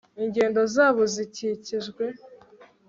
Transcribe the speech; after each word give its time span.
ingendo 0.23 0.59
zabo 0.75 1.01
zikikijwe 1.13 2.03